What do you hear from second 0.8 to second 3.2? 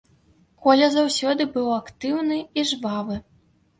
заўсёды быў актыўны і жвавы.